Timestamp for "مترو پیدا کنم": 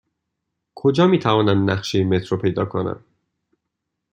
2.03-3.05